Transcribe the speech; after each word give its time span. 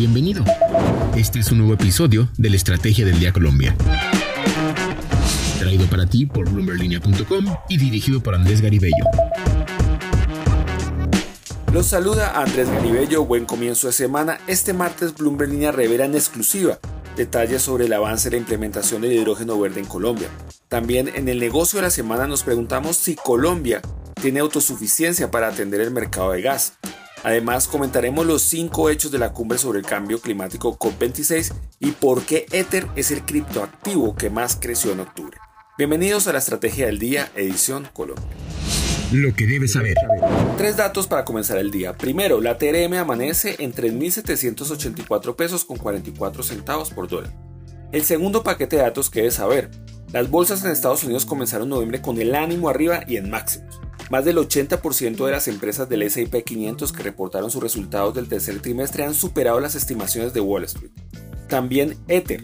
Bienvenido. 0.00 0.42
Este 1.14 1.40
es 1.40 1.52
un 1.52 1.58
nuevo 1.58 1.74
episodio 1.74 2.30
de 2.38 2.48
la 2.48 2.56
Estrategia 2.56 3.04
del 3.04 3.20
Día 3.20 3.34
Colombia. 3.34 3.76
Traído 5.58 5.84
para 5.88 6.06
ti 6.06 6.24
por 6.24 6.48
bloomberlinia.com 6.48 7.44
y 7.68 7.76
dirigido 7.76 8.22
por 8.22 8.34
Andrés 8.34 8.62
Garibello. 8.62 9.04
Los 11.74 11.84
saluda 11.84 12.40
Andrés 12.40 12.70
Garibello, 12.70 13.26
buen 13.26 13.44
comienzo 13.44 13.88
de 13.88 13.92
semana. 13.92 14.40
Este 14.46 14.72
martes 14.72 15.14
Bloomberg 15.14 15.50
Línea 15.50 15.70
revela 15.70 16.06
en 16.06 16.14
exclusiva 16.14 16.78
detalles 17.18 17.60
sobre 17.60 17.84
el 17.84 17.92
avance 17.92 18.30
de 18.30 18.36
la 18.36 18.40
implementación 18.40 19.02
del 19.02 19.12
hidrógeno 19.12 19.60
verde 19.60 19.80
en 19.80 19.86
Colombia. 19.86 20.28
También 20.68 21.08
en 21.14 21.28
el 21.28 21.38
negocio 21.38 21.76
de 21.76 21.82
la 21.82 21.90
semana 21.90 22.26
nos 22.26 22.42
preguntamos 22.42 22.96
si 22.96 23.16
Colombia 23.16 23.82
tiene 24.18 24.40
autosuficiencia 24.40 25.30
para 25.30 25.48
atender 25.48 25.82
el 25.82 25.90
mercado 25.90 26.32
de 26.32 26.40
gas. 26.40 26.72
Además, 27.22 27.68
comentaremos 27.68 28.24
los 28.24 28.42
cinco 28.42 28.88
hechos 28.88 29.10
de 29.10 29.18
la 29.18 29.32
cumbre 29.32 29.58
sobre 29.58 29.78
el 29.78 29.84
cambio 29.84 30.20
climático 30.20 30.78
COP26 30.78 31.52
y 31.78 31.90
por 31.92 32.22
qué 32.22 32.46
Ether 32.50 32.86
es 32.96 33.10
el 33.10 33.22
criptoactivo 33.24 34.14
que 34.14 34.30
más 34.30 34.56
creció 34.58 34.92
en 34.92 35.00
octubre. 35.00 35.36
Bienvenidos 35.76 36.26
a 36.28 36.32
la 36.32 36.38
Estrategia 36.38 36.86
del 36.86 36.98
Día, 36.98 37.30
edición 37.34 37.88
Colombia. 37.92 38.24
Lo 39.12 39.34
que 39.34 39.46
debes 39.46 39.72
saber. 39.72 39.96
Tres 40.56 40.76
datos 40.76 41.08
para 41.08 41.24
comenzar 41.24 41.58
el 41.58 41.70
día. 41.70 41.96
Primero, 41.96 42.40
la 42.40 42.56
TRM 42.56 42.94
amanece 42.94 43.56
en 43.58 43.74
3.784 43.74 45.36
pesos 45.36 45.64
con 45.64 45.76
44 45.76 46.42
centavos 46.42 46.90
por 46.90 47.08
dólar. 47.08 47.32
El 47.92 48.04
segundo 48.04 48.42
paquete 48.42 48.76
de 48.76 48.82
datos 48.82 49.10
que 49.10 49.20
debes 49.20 49.34
saber. 49.34 49.70
Las 50.12 50.30
bolsas 50.30 50.64
en 50.64 50.70
Estados 50.70 51.04
Unidos 51.04 51.26
comenzaron 51.26 51.68
noviembre 51.68 52.00
con 52.00 52.20
el 52.20 52.34
ánimo 52.34 52.68
arriba 52.68 53.02
y 53.06 53.16
en 53.16 53.30
máximos. 53.30 53.80
Más 54.10 54.24
del 54.24 54.38
80% 54.38 55.24
de 55.24 55.30
las 55.30 55.46
empresas 55.46 55.88
del 55.88 56.02
S&P 56.02 56.42
500 56.42 56.92
que 56.92 57.04
reportaron 57.04 57.48
sus 57.48 57.62
resultados 57.62 58.12
del 58.12 58.28
tercer 58.28 58.60
trimestre 58.60 59.04
han 59.04 59.14
superado 59.14 59.60
las 59.60 59.76
estimaciones 59.76 60.34
de 60.34 60.40
Wall 60.40 60.64
Street. 60.64 60.90
También 61.46 61.96
Ether 62.08 62.42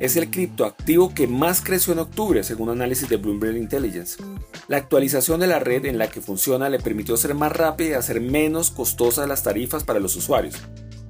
es 0.00 0.16
el 0.16 0.28
criptoactivo 0.28 1.14
que 1.14 1.28
más 1.28 1.60
creció 1.60 1.92
en 1.92 2.00
octubre, 2.00 2.42
según 2.42 2.68
análisis 2.68 3.08
de 3.08 3.16
Bloomberg 3.16 3.56
Intelligence. 3.56 4.20
La 4.66 4.76
actualización 4.76 5.38
de 5.38 5.46
la 5.46 5.60
red 5.60 5.84
en 5.84 5.98
la 5.98 6.08
que 6.08 6.20
funciona 6.20 6.68
le 6.68 6.80
permitió 6.80 7.16
ser 7.16 7.34
más 7.34 7.52
rápida 7.52 7.90
y 7.90 7.92
hacer 7.92 8.20
menos 8.20 8.72
costosas 8.72 9.28
las 9.28 9.44
tarifas 9.44 9.84
para 9.84 10.00
los 10.00 10.16
usuarios. 10.16 10.56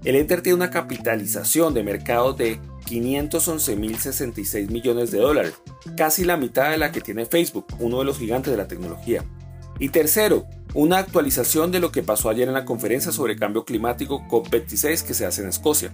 El 0.05 0.17
Ether 0.17 0.43
tiene 0.43 0.57
una 0.57 0.71
capitalización 0.71 1.73
de 1.73 1.83
mercado 1.83 2.35
de 2.35 2.61
511.066 2.91 4.69
millones 4.69 5.11
de 5.11 5.21
dólares, 5.21 5.55
casi 5.97 6.25
la 6.25 6.37
mitad 6.37 6.71
de 6.71 6.77
la 6.77 6.93
que 6.93 7.01
tiene 7.01 7.25
Facebook, 7.25 7.69
uno 7.79 8.01
de 8.01 8.05
los 8.05 8.19
gigantes 8.19 8.51
de 8.51 8.59
la 8.59 8.69
tecnología. 8.69 9.25
Y 9.79 9.89
tercero, 9.89 10.47
una 10.73 10.99
actualización 10.99 11.73
de 11.73 11.81
lo 11.81 11.91
que 11.91 12.03
pasó 12.03 12.29
ayer 12.29 12.49
en 12.49 12.55
la 12.55 12.65
conferencia 12.65 13.13
sobre 13.13 13.37
cambio 13.37 13.65
climático 13.65 14.23
COP26 14.29 15.03
que 15.03 15.15
se 15.15 15.27
hace 15.27 15.43
en 15.43 15.49
Escocia. 15.49 15.91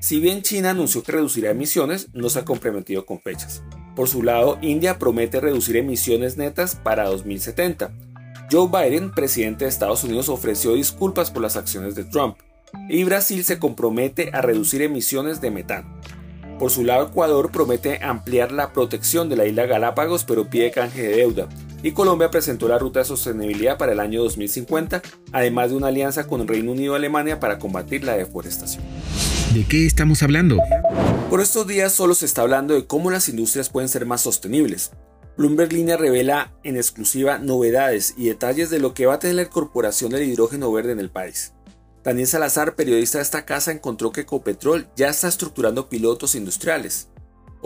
Si 0.00 0.20
bien 0.20 0.42
China 0.42 0.70
anunció 0.70 1.02
que 1.02 1.12
reducirá 1.12 1.50
emisiones, 1.50 2.08
no 2.12 2.28
se 2.28 2.40
ha 2.40 2.44
comprometido 2.44 3.06
con 3.06 3.20
fechas. 3.20 3.62
Por 3.96 4.08
su 4.08 4.22
lado, 4.22 4.58
India 4.60 4.98
promete 4.98 5.40
reducir 5.40 5.76
emisiones 5.76 6.36
netas 6.36 6.76
para 6.76 7.08
2070. 7.08 7.92
Joe 8.50 8.68
Biden, 8.68 9.10
presidente 9.12 9.64
de 9.64 9.70
Estados 9.70 10.04
Unidos, 10.04 10.28
ofreció 10.28 10.74
disculpas 10.74 11.30
por 11.30 11.42
las 11.42 11.56
acciones 11.56 11.94
de 11.94 12.04
Trump. 12.04 12.36
Y 12.88 13.04
Brasil 13.04 13.44
se 13.44 13.58
compromete 13.58 14.30
a 14.32 14.42
reducir 14.42 14.82
emisiones 14.82 15.40
de 15.40 15.50
metano. 15.50 15.88
Por 16.58 16.70
su 16.70 16.84
lado, 16.84 17.06
Ecuador 17.06 17.50
promete 17.50 18.02
ampliar 18.02 18.52
la 18.52 18.72
protección 18.72 19.28
de 19.28 19.36
la 19.36 19.46
isla 19.46 19.66
Galápagos, 19.66 20.24
pero 20.24 20.50
pide 20.50 20.70
canje 20.70 21.02
de 21.02 21.16
deuda 21.16 21.48
y 21.84 21.92
Colombia 21.92 22.30
presentó 22.30 22.66
la 22.66 22.78
ruta 22.78 23.00
de 23.00 23.04
sostenibilidad 23.04 23.76
para 23.76 23.92
el 23.92 24.00
año 24.00 24.22
2050, 24.22 25.02
además 25.32 25.68
de 25.68 25.76
una 25.76 25.88
alianza 25.88 26.26
con 26.26 26.40
el 26.40 26.48
Reino 26.48 26.72
Unido 26.72 26.94
y 26.94 26.96
Alemania 26.96 27.38
para 27.38 27.58
combatir 27.58 28.04
la 28.04 28.16
deforestación. 28.16 28.82
¿De 29.52 29.64
qué 29.64 29.84
estamos 29.84 30.22
hablando? 30.22 30.56
Por 31.28 31.42
estos 31.42 31.66
días 31.66 31.92
solo 31.92 32.14
se 32.14 32.24
está 32.24 32.40
hablando 32.40 32.72
de 32.72 32.86
cómo 32.86 33.10
las 33.10 33.28
industrias 33.28 33.68
pueden 33.68 33.90
ser 33.90 34.06
más 34.06 34.22
sostenibles. 34.22 34.92
Bloomberg 35.36 35.74
Línea 35.74 35.98
revela 35.98 36.54
en 36.62 36.76
exclusiva 36.76 37.36
novedades 37.36 38.14
y 38.16 38.28
detalles 38.28 38.70
de 38.70 38.78
lo 38.78 38.94
que 38.94 39.04
va 39.04 39.14
a 39.14 39.18
tener 39.18 39.36
la 39.36 39.42
incorporación 39.42 40.10
del 40.10 40.22
hidrógeno 40.22 40.72
verde 40.72 40.92
en 40.92 41.00
el 41.00 41.10
país. 41.10 41.52
Daniel 42.02 42.26
Salazar, 42.26 42.76
periodista 42.76 43.18
de 43.18 43.24
esta 43.24 43.44
casa, 43.44 43.72
encontró 43.72 44.10
que 44.10 44.24
Copetrol 44.24 44.86
ya 44.96 45.10
está 45.10 45.28
estructurando 45.28 45.90
pilotos 45.90 46.34
industriales. 46.34 47.08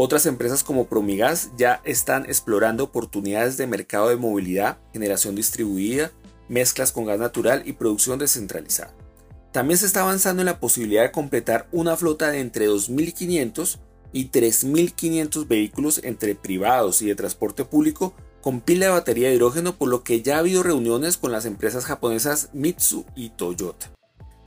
Otras 0.00 0.26
empresas 0.26 0.62
como 0.62 0.86
Promigas 0.86 1.50
ya 1.56 1.80
están 1.82 2.24
explorando 2.26 2.84
oportunidades 2.84 3.56
de 3.56 3.66
mercado 3.66 4.10
de 4.10 4.16
movilidad, 4.16 4.78
generación 4.92 5.34
distribuida, 5.34 6.12
mezclas 6.48 6.92
con 6.92 7.04
gas 7.04 7.18
natural 7.18 7.64
y 7.66 7.72
producción 7.72 8.16
descentralizada. 8.20 8.94
También 9.50 9.76
se 9.76 9.86
está 9.86 10.02
avanzando 10.02 10.40
en 10.40 10.46
la 10.46 10.60
posibilidad 10.60 11.02
de 11.02 11.10
completar 11.10 11.66
una 11.72 11.96
flota 11.96 12.30
de 12.30 12.38
entre 12.38 12.68
2.500 12.68 13.80
y 14.12 14.30
3.500 14.30 15.48
vehículos 15.48 16.00
entre 16.04 16.36
privados 16.36 17.02
y 17.02 17.08
de 17.08 17.16
transporte 17.16 17.64
público 17.64 18.14
con 18.40 18.60
pila 18.60 18.86
de 18.86 18.92
batería 18.92 19.30
de 19.30 19.34
hidrógeno, 19.34 19.74
por 19.74 19.88
lo 19.88 20.04
que 20.04 20.22
ya 20.22 20.36
ha 20.36 20.38
habido 20.38 20.62
reuniones 20.62 21.16
con 21.16 21.32
las 21.32 21.44
empresas 21.44 21.84
japonesas 21.84 22.50
Mitsu 22.52 23.04
y 23.16 23.30
Toyota. 23.30 23.90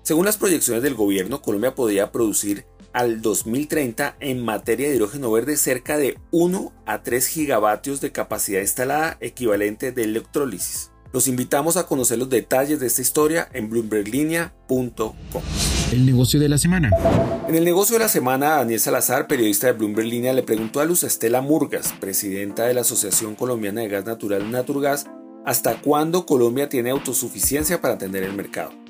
Según 0.03 0.23
las 0.23 0.37
proyecciones 0.37 0.81
del 0.81 0.95
gobierno, 0.95 1.41
Colombia 1.41 1.75
podría 1.75 2.13
producir 2.13 2.65
al 2.93 3.21
2030 3.21 4.15
en 4.19 4.43
materia 4.43 4.89
de 4.89 4.95
hidrógeno 4.95 5.31
verde 5.31 5.57
cerca 5.57 5.97
de 5.97 6.17
1 6.31 6.73
a 6.85 7.03
3 7.03 7.27
gigavatios 7.27 8.01
de 8.01 8.11
capacidad 8.11 8.61
instalada 8.61 9.17
equivalente 9.21 9.91
de 9.91 10.03
electrólisis. 10.03 10.91
Los 11.13 11.27
invitamos 11.27 11.75
a 11.75 11.87
conocer 11.87 12.17
los 12.17 12.29
detalles 12.29 12.79
de 12.79 12.87
esta 12.87 13.01
historia 13.01 13.49
en 13.51 13.69
bloomberglinea.com. 13.69 15.13
El 15.91 16.05
negocio 16.05 16.39
de 16.39 16.47
la 16.47 16.57
semana. 16.57 16.89
En 17.49 17.55
el 17.55 17.65
negocio 17.65 17.97
de 17.97 18.03
la 18.03 18.07
semana, 18.07 18.55
Daniel 18.55 18.79
Salazar, 18.79 19.27
periodista 19.27 19.67
de 19.67 19.73
Bloomberg 19.73 20.07
Línea, 20.07 20.31
le 20.31 20.43
preguntó 20.43 20.79
a 20.79 20.85
Luz 20.85 21.03
Estela 21.03 21.41
Murgas, 21.41 21.93
presidenta 21.99 22.63
de 22.63 22.73
la 22.73 22.81
Asociación 22.81 23.35
Colombiana 23.35 23.81
de 23.81 23.89
Gas 23.89 24.05
Natural 24.05 24.49
Naturgas, 24.49 25.07
hasta 25.45 25.81
cuándo 25.81 26.25
Colombia 26.25 26.69
tiene 26.69 26.91
autosuficiencia 26.91 27.81
para 27.81 27.95
atender 27.95 28.23
el 28.23 28.33
mercado. 28.33 28.80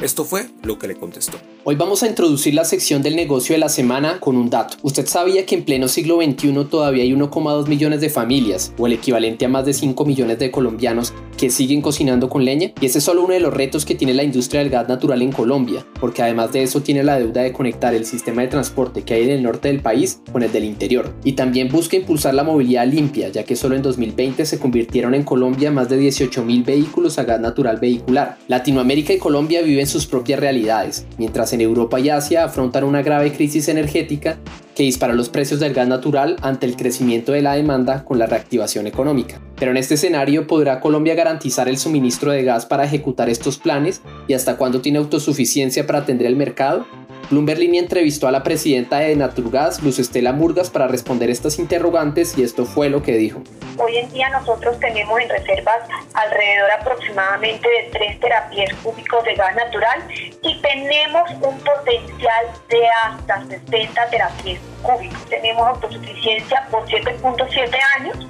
Esto 0.00 0.24
fue 0.24 0.46
lo 0.62 0.78
que 0.78 0.88
le 0.88 0.96
contestó. 0.96 1.36
Hoy 1.62 1.76
vamos 1.76 2.02
a 2.02 2.06
introducir 2.06 2.54
la 2.54 2.64
sección 2.64 3.02
del 3.02 3.16
negocio 3.16 3.54
de 3.54 3.58
la 3.58 3.68
semana 3.68 4.18
con 4.18 4.34
un 4.34 4.48
dato. 4.48 4.78
¿Usted 4.80 5.06
sabía 5.06 5.44
que 5.44 5.56
en 5.56 5.64
pleno 5.66 5.88
siglo 5.88 6.16
XXI 6.22 6.64
todavía 6.70 7.02
hay 7.02 7.12
1,2 7.12 7.68
millones 7.68 8.00
de 8.00 8.08
familias, 8.08 8.72
o 8.78 8.86
el 8.86 8.94
equivalente 8.94 9.44
a 9.44 9.50
más 9.50 9.66
de 9.66 9.74
5 9.74 10.02
millones 10.06 10.38
de 10.38 10.50
colombianos, 10.50 11.12
que 11.40 11.48
siguen 11.48 11.80
cocinando 11.80 12.28
con 12.28 12.44
leña? 12.44 12.72
Y 12.82 12.84
ese 12.84 12.98
es 12.98 13.04
solo 13.04 13.24
uno 13.24 13.32
de 13.32 13.40
los 13.40 13.54
retos 13.54 13.86
que 13.86 13.94
tiene 13.94 14.12
la 14.12 14.22
industria 14.22 14.60
del 14.60 14.68
gas 14.68 14.86
natural 14.88 15.22
en 15.22 15.32
Colombia, 15.32 15.86
porque 15.98 16.22
además 16.22 16.52
de 16.52 16.62
eso 16.62 16.82
tiene 16.82 17.02
la 17.02 17.18
deuda 17.18 17.40
de 17.40 17.54
conectar 17.54 17.94
el 17.94 18.04
sistema 18.04 18.42
de 18.42 18.48
transporte 18.48 19.04
que 19.04 19.14
hay 19.14 19.22
en 19.22 19.30
el 19.30 19.42
norte 19.42 19.68
del 19.68 19.80
país 19.80 20.20
con 20.30 20.42
el 20.42 20.52
del 20.52 20.64
interior. 20.64 21.14
Y 21.24 21.32
también 21.32 21.68
busca 21.68 21.96
impulsar 21.96 22.34
la 22.34 22.44
movilidad 22.44 22.86
limpia, 22.86 23.30
ya 23.30 23.44
que 23.44 23.56
solo 23.56 23.74
en 23.74 23.80
2020 23.80 24.44
se 24.44 24.58
convirtieron 24.58 25.14
en 25.14 25.22
Colombia 25.22 25.70
más 25.70 25.88
de 25.88 25.96
18 25.96 26.44
mil 26.44 26.62
vehículos 26.62 27.18
a 27.18 27.24
gas 27.24 27.40
natural 27.40 27.78
vehicular. 27.78 28.36
Latinoamérica 28.46 29.14
y 29.14 29.18
Colombia 29.18 29.62
viven 29.62 29.86
sus 29.86 30.04
propias 30.04 30.40
realidades, 30.40 31.06
mientras 31.16 31.54
en 31.54 31.62
Europa 31.62 31.98
y 31.98 32.10
Asia 32.10 32.44
afrontan 32.44 32.84
una 32.84 33.00
grave 33.00 33.32
crisis 33.32 33.68
energética 33.68 34.36
que 34.80 34.84
dispara 34.84 35.12
los 35.12 35.28
precios 35.28 35.60
del 35.60 35.74
gas 35.74 35.86
natural 35.86 36.36
ante 36.40 36.64
el 36.64 36.74
crecimiento 36.74 37.32
de 37.32 37.42
la 37.42 37.52
demanda 37.52 38.02
con 38.02 38.18
la 38.18 38.24
reactivación 38.24 38.86
económica. 38.86 39.38
Pero 39.56 39.72
en 39.72 39.76
este 39.76 39.92
escenario, 39.92 40.46
¿podrá 40.46 40.80
Colombia 40.80 41.14
garantizar 41.14 41.68
el 41.68 41.76
suministro 41.76 42.32
de 42.32 42.44
gas 42.44 42.64
para 42.64 42.84
ejecutar 42.84 43.28
estos 43.28 43.58
planes 43.58 44.00
y 44.26 44.32
hasta 44.32 44.56
cuándo 44.56 44.80
tiene 44.80 44.96
autosuficiencia 44.96 45.86
para 45.86 45.98
atender 45.98 46.26
el 46.26 46.34
mercado? 46.34 46.86
Bloomberg 47.30 47.60
Línea 47.60 47.80
entrevistó 47.80 48.26
a 48.26 48.32
la 48.32 48.42
presidenta 48.42 48.98
de 48.98 49.14
Naturgas, 49.14 49.80
Luz 49.84 50.00
Estela 50.00 50.32
Murgas, 50.32 50.68
para 50.68 50.88
responder 50.88 51.30
estas 51.30 51.60
interrogantes 51.60 52.36
y 52.36 52.42
esto 52.42 52.64
fue 52.64 52.90
lo 52.90 53.04
que 53.04 53.12
dijo. 53.12 53.40
Hoy 53.78 53.98
en 53.98 54.10
día 54.12 54.28
nosotros 54.30 54.78
tenemos 54.80 55.20
en 55.20 55.28
reservas 55.28 55.78
alrededor 56.12 56.70
aproximadamente 56.72 57.68
de 57.68 57.90
3 57.92 58.18
terapias 58.18 58.74
cúbicos 58.82 59.24
de 59.24 59.34
gas 59.36 59.54
natural 59.54 60.02
y 60.42 60.60
tenemos 60.60 61.30
un 61.40 61.56
potencial 61.60 62.46
de 62.68 62.88
hasta 63.04 63.46
60 63.46 64.10
terapias 64.10 64.60
cúbicos. 64.82 65.24
Tenemos 65.26 65.68
autosuficiencia 65.68 66.66
por 66.68 66.84
7.7 66.86 67.78
años. 67.96 68.26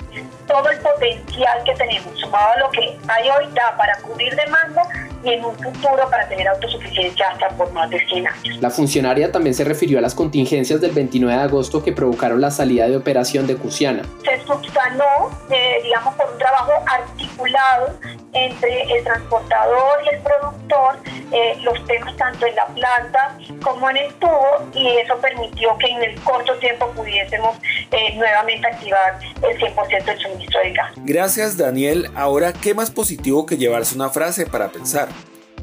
Todo 0.47 0.69
el 0.69 0.79
potencial 0.81 1.62
que 1.64 1.75
tenemos, 1.75 2.20
sumado 2.20 2.52
a 2.52 2.58
lo 2.58 2.70
que 2.70 2.99
hay 3.08 3.31
hoy, 3.31 3.49
da 3.55 3.75
para 3.79 3.97
cubrir 4.02 4.37
demanda 4.37 4.82
y 5.25 5.31
en 5.31 5.44
un 5.44 5.55
futuro 5.55 6.08
para 6.11 6.28
tener 6.28 6.49
autosuficiencia 6.49 7.26
hasta 7.31 7.49
por 7.56 7.72
más 7.72 7.90
de 7.90 8.05
100 8.06 8.26
años. 8.26 8.61
La 8.61 8.70
funcionaria 8.70 9.31
también 9.31 9.55
se 9.55 9.64
refirió 9.64 9.99
a 9.99 10.00
las 10.00 10.14
contingencias 10.14 10.81
del 10.81 10.93
29 10.93 11.34
de 11.37 11.43
agosto 11.43 11.82
que 11.82 11.93
provocaron 11.93 12.40
la 12.40 12.50
salida 12.50 12.88
de 12.88 12.96
operación 12.96 13.46
de 13.46 13.56
Cusiana. 13.56 14.02
Subsanó, 14.50 15.31
eh, 15.49 15.81
digamos, 15.85 16.12
por 16.17 16.29
un 16.29 16.38
trabajo 16.38 16.73
articulado 16.87 17.97
entre 18.32 18.82
el 18.82 19.05
transportador 19.05 20.00
y 20.05 20.14
el 20.14 20.23
productor, 20.23 20.97
eh, 21.31 21.56
los 21.62 21.87
temas 21.87 22.17
tanto 22.17 22.47
en 22.47 22.56
la 22.56 22.67
planta 22.67 23.38
como 23.62 23.88
en 23.91 23.99
el 23.99 24.14
tubo, 24.14 24.69
y 24.75 24.88
eso 24.99 25.17
permitió 25.19 25.76
que 25.79 25.87
en 25.87 26.02
el 26.02 26.20
corto 26.23 26.52
tiempo 26.58 26.91
pudiésemos 26.91 27.56
eh, 27.93 28.14
nuevamente 28.17 28.67
activar 28.67 29.20
el 29.41 29.56
100% 29.56 30.05
del 30.05 30.19
suministro 30.19 30.61
de 30.61 30.73
gas. 30.73 30.93
Gracias, 30.97 31.56
Daniel. 31.56 32.11
Ahora, 32.17 32.52
¿qué 32.52 32.75
más 32.75 32.91
positivo 32.91 33.47
que 33.47 33.56
llevarse 33.56 33.94
una 33.94 34.11
frase 34.11 34.47
para 34.47 34.70
pensar? 34.70 35.08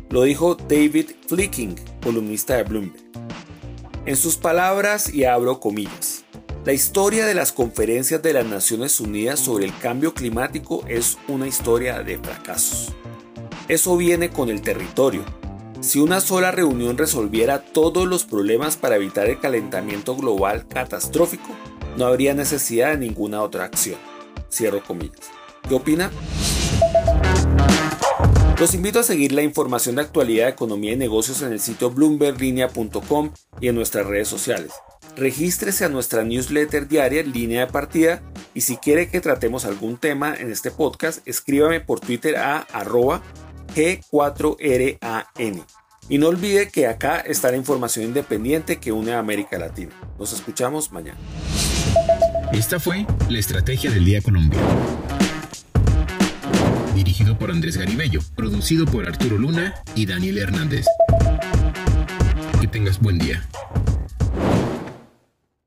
Lo 0.09 0.23
dijo 0.23 0.55
David 0.55 1.11
Flicking, 1.27 1.75
columnista 2.01 2.55
de 2.55 2.63
Bloomberg. 2.63 3.03
En 4.05 4.15
sus 4.15 4.37
palabras, 4.37 5.13
y 5.13 5.25
abro 5.25 5.59
comillas, 5.59 6.16
la 6.67 6.73
historia 6.73 7.25
de 7.25 7.33
las 7.33 7.53
conferencias 7.53 8.21
de 8.21 8.33
las 8.33 8.45
Naciones 8.45 8.99
Unidas 8.99 9.39
sobre 9.39 9.63
el 9.63 9.77
cambio 9.77 10.13
climático 10.13 10.83
es 10.89 11.17
una 11.29 11.47
historia 11.47 12.03
de 12.03 12.17
fracasos. 12.17 12.93
Eso 13.69 13.95
viene 13.95 14.31
con 14.31 14.49
el 14.49 14.61
territorio. 14.61 15.23
Si 15.79 15.99
una 15.99 16.19
sola 16.19 16.51
reunión 16.51 16.97
resolviera 16.97 17.63
todos 17.63 18.05
los 18.05 18.25
problemas 18.25 18.75
para 18.75 18.97
evitar 18.97 19.27
el 19.27 19.39
calentamiento 19.39 20.17
global 20.17 20.67
catastrófico, 20.67 21.55
no 21.95 22.05
habría 22.05 22.33
necesidad 22.33 22.89
de 22.89 22.97
ninguna 22.97 23.41
otra 23.43 23.63
acción. 23.63 23.97
Cierro 24.51 24.83
comillas. 24.83 25.31
¿Qué 25.69 25.73
opina? 25.73 26.11
Los 28.59 28.73
invito 28.73 28.99
a 28.99 29.03
seguir 29.03 29.31
la 29.31 29.41
información 29.41 29.95
de 29.95 30.01
actualidad 30.01 30.49
economía 30.49 30.91
y 30.91 30.97
negocios 30.97 31.41
en 31.43 31.53
el 31.53 31.61
sitio 31.61 31.91
bloomberglinea.com 31.91 33.31
y 33.61 33.69
en 33.69 33.75
nuestras 33.75 34.05
redes 34.05 34.27
sociales. 34.27 34.73
Regístrese 35.17 35.83
a 35.83 35.89
nuestra 35.89 36.23
newsletter 36.23 36.87
diaria 36.87 37.23
línea 37.23 37.65
de 37.65 37.71
partida 37.71 38.21
y 38.53 38.61
si 38.61 38.77
quiere 38.77 39.09
que 39.09 39.19
tratemos 39.19 39.65
algún 39.65 39.97
tema 39.97 40.35
en 40.35 40.51
este 40.51 40.69
podcast, 40.69 41.27
escríbame 41.27 41.81
por 41.81 41.99
Twitter 41.99 42.37
a 42.37 42.59
arroba 42.71 43.23
G4RAN. 43.75 45.65
Y 46.07 46.19
no 46.19 46.27
olvide 46.27 46.69
que 46.69 46.85
acá 46.85 47.19
está 47.19 47.49
la 47.49 47.57
información 47.57 48.05
independiente 48.05 48.77
que 48.77 48.91
une 48.91 49.13
a 49.13 49.19
América 49.19 49.57
Latina. 49.57 49.91
Nos 50.19 50.33
escuchamos 50.33 50.91
mañana. 50.91 51.17
Esta 52.53 52.79
fue 52.79 53.07
la 53.27 53.39
Estrategia 53.39 53.89
del 53.89 54.05
Día 54.05 54.21
Colombia. 54.21 54.59
Dirigido 56.93 57.37
por 57.39 57.49
Andrés 57.49 57.75
Garibello, 57.77 58.19
producido 58.35 58.85
por 58.85 59.07
Arturo 59.07 59.39
Luna 59.39 59.73
y 59.95 60.05
Daniel 60.05 60.37
Hernández. 60.37 60.85
Que 62.61 62.67
tengas 62.67 62.99
buen 62.99 63.17
día. 63.17 63.47